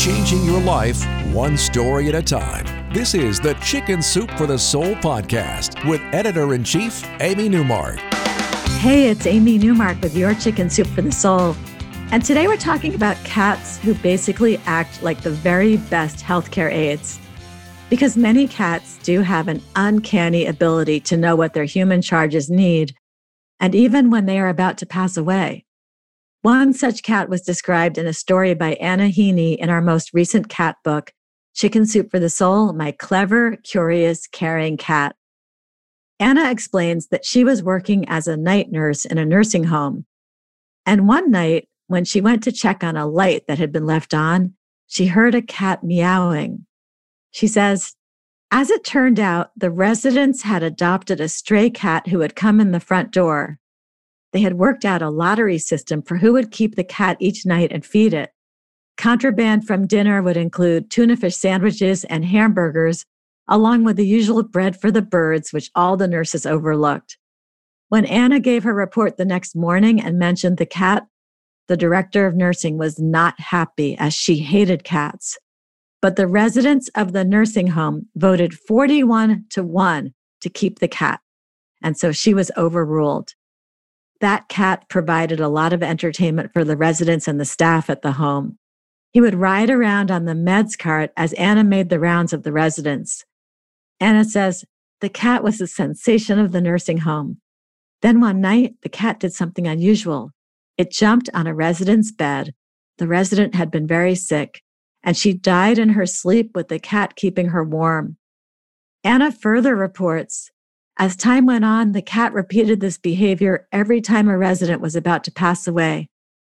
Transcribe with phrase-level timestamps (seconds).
[0.00, 2.64] Changing your life one story at a time.
[2.90, 7.98] This is the Chicken Soup for the Soul podcast with editor in chief, Amy Newmark.
[8.78, 11.54] Hey, it's Amy Newmark with your Chicken Soup for the Soul.
[12.12, 17.20] And today we're talking about cats who basically act like the very best healthcare aides.
[17.90, 22.94] Because many cats do have an uncanny ability to know what their human charges need,
[23.60, 25.66] and even when they are about to pass away.
[26.42, 30.48] One such cat was described in a story by Anna Heaney in our most recent
[30.48, 31.12] cat book,
[31.54, 35.16] Chicken Soup for the Soul My Clever, Curious, Caring Cat.
[36.18, 40.06] Anna explains that she was working as a night nurse in a nursing home.
[40.86, 44.14] And one night, when she went to check on a light that had been left
[44.14, 44.54] on,
[44.86, 46.64] she heard a cat meowing.
[47.32, 47.96] She says,
[48.50, 52.70] as it turned out, the residents had adopted a stray cat who had come in
[52.70, 53.59] the front door.
[54.32, 57.72] They had worked out a lottery system for who would keep the cat each night
[57.72, 58.30] and feed it.
[58.96, 63.06] Contraband from dinner would include tuna fish sandwiches and hamburgers,
[63.48, 67.16] along with the usual bread for the birds, which all the nurses overlooked.
[67.88, 71.06] When Anna gave her report the next morning and mentioned the cat,
[71.66, 75.38] the director of nursing was not happy as she hated cats.
[76.02, 81.20] But the residents of the nursing home voted 41 to 1 to keep the cat.
[81.82, 83.34] And so she was overruled.
[84.20, 88.12] That cat provided a lot of entertainment for the residents and the staff at the
[88.12, 88.58] home.
[89.12, 92.52] He would ride around on the meds cart as Anna made the rounds of the
[92.52, 93.24] residents.
[93.98, 94.64] Anna says,
[95.00, 97.38] the cat was the sensation of the nursing home.
[98.02, 100.30] Then one night, the cat did something unusual.
[100.76, 102.54] It jumped on a resident's bed.
[102.98, 104.62] The resident had been very sick,
[105.02, 108.16] and she died in her sleep with the cat keeping her warm.
[109.02, 110.50] Anna further reports
[111.00, 115.24] as time went on, the cat repeated this behavior every time a resident was about
[115.24, 116.10] to pass away.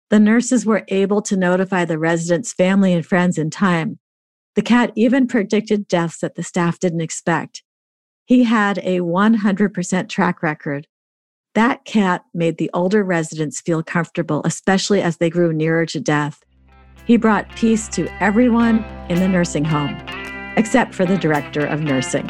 [0.09, 4.00] The nurses were able to notify the resident's family and friends in time.
[4.56, 7.62] The cat even predicted deaths that the staff didn't expect.
[8.24, 10.88] He had a 100% track record.
[11.53, 16.41] That cat made the older residents feel comfortable, especially as they grew nearer to death.
[17.06, 20.02] He brought peace to everyone in the nursing home,
[20.56, 22.30] except for the director of nursing.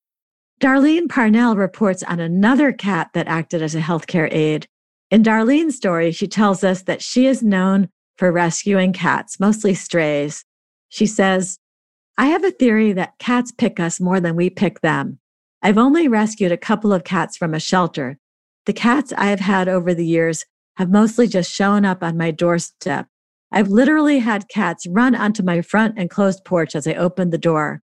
[0.61, 4.67] Darlene Parnell reports on another cat that acted as a healthcare aide.
[5.09, 10.45] In Darlene's story, she tells us that she is known for rescuing cats, mostly strays.
[10.87, 11.57] She says,
[12.15, 15.17] I have a theory that cats pick us more than we pick them.
[15.63, 18.19] I've only rescued a couple of cats from a shelter.
[18.67, 20.45] The cats I have had over the years
[20.77, 23.07] have mostly just shown up on my doorstep.
[23.51, 27.39] I've literally had cats run onto my front and closed porch as I opened the
[27.39, 27.81] door.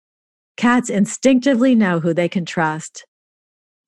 [0.58, 3.06] Cats instinctively know who they can trust.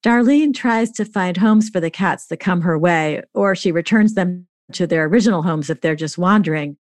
[0.04, 4.14] Darlene tries to find homes for the cats that come her way, or she returns
[4.14, 6.76] them to their original homes if they're just wandering.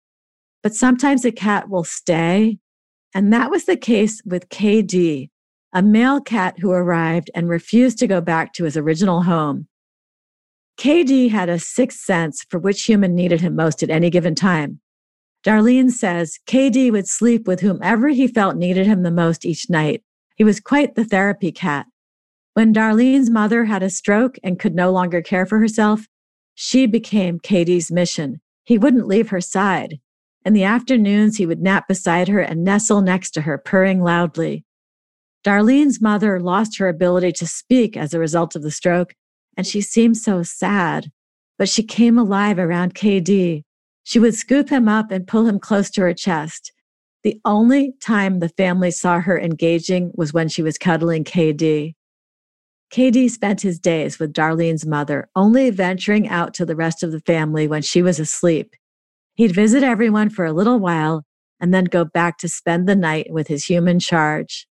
[0.63, 2.59] But sometimes a cat will stay.
[3.15, 5.29] And that was the case with KD,
[5.75, 9.69] a male cat who arrived and refused to go back to his original home.
[10.79, 14.81] KD had a sixth sense for which human needed him most at any given time.
[15.45, 20.03] Darlene says KD would sleep with whomever he felt needed him the most each night.
[20.37, 21.87] He was quite the therapy cat.
[22.55, 26.07] When Darlene's mother had a stroke and could no longer care for herself,
[26.55, 28.41] she became KD's mission.
[28.65, 29.99] He wouldn't leave her side.
[30.47, 34.65] In the afternoons, he would nap beside her and nestle next to her, purring loudly.
[35.45, 39.15] Darlene's mother lost her ability to speak as a result of the stroke,
[39.59, 41.11] and she seemed so sad.
[41.59, 43.65] But she came alive around KD,
[44.05, 46.73] she would scoop him up and pull him close to her chest.
[47.25, 51.95] The only time the family saw her engaging was when she was cuddling KD.
[52.93, 57.21] KD spent his days with Darlene's mother, only venturing out to the rest of the
[57.21, 58.75] family when she was asleep.
[59.35, 61.25] He'd visit everyone for a little while
[61.59, 64.69] and then go back to spend the night with his human charge.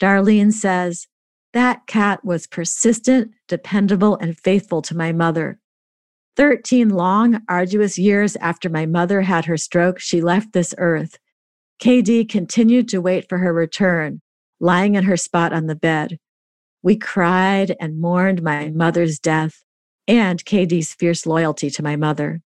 [0.00, 1.08] Darlene says,
[1.52, 5.58] That cat was persistent, dependable, and faithful to my mother.
[6.36, 11.18] 13 long, arduous years after my mother had her stroke, she left this earth.
[11.80, 14.20] KD continued to wait for her return,
[14.60, 16.18] lying in her spot on the bed.
[16.82, 19.62] We cried and mourned my mother's death
[20.08, 22.40] and KD's fierce loyalty to my mother.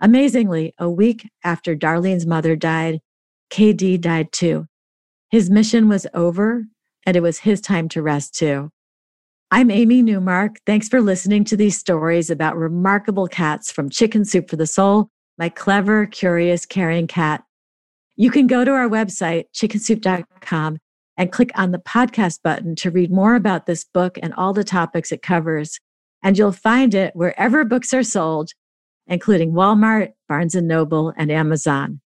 [0.00, 3.00] Amazingly, a week after Darlene's mother died,
[3.50, 4.66] KD died too.
[5.30, 6.64] His mission was over,
[7.06, 8.70] and it was his time to rest too.
[9.50, 10.58] I'm Amy Newmark.
[10.66, 15.08] Thanks for listening to these stories about remarkable cats from Chicken Soup for the Soul,
[15.38, 17.44] my clever, curious, caring cat.
[18.16, 20.78] You can go to our website, chickensoup.com,
[21.16, 24.64] and click on the podcast button to read more about this book and all the
[24.64, 25.78] topics it covers.
[26.22, 28.50] And you'll find it wherever books are sold
[29.06, 32.00] including Walmart, Barnes and Noble, and Amazon.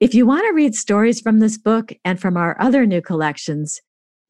[0.00, 3.80] If you want to read stories from this book and from our other new collections,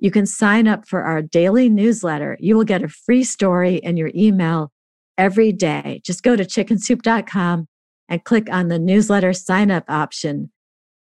[0.02, 2.36] you can sign up for our daily newsletter.
[2.40, 4.72] You will get a free story in your email
[5.16, 6.00] every day.
[6.04, 7.68] Just go to chickensoup.com
[8.08, 10.50] and click on the newsletter sign up option.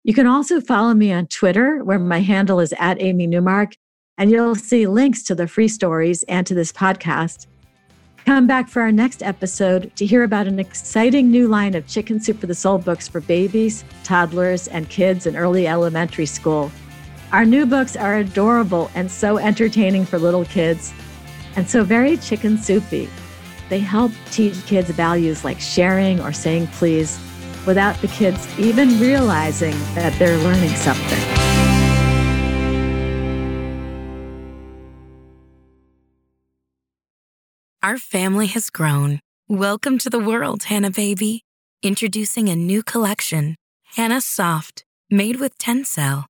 [0.05, 3.73] You can also follow me on Twitter, where my handle is at Amy Newmark,
[4.19, 7.47] and you'll see links to the free stories and to this podcast.
[8.27, 12.21] Come back for our next episode to hear about an exciting new line of Chicken
[12.21, 16.71] Soup for the Soul books for babies, toddlers, and kids in early elementary school.
[17.33, 20.93] Our new books are adorable and so entertaining for little kids,
[21.55, 23.09] and so very chicken soupy.
[23.69, 27.21] They help teach kids values like sharing or saying please
[27.67, 31.21] without the kids even realizing that they're learning something.
[37.81, 39.21] Our family has grown.
[39.49, 41.45] Welcome to the world, Hanna Baby.
[41.83, 43.55] Introducing a new collection,
[43.95, 46.30] Hanna Soft, made with Tencel.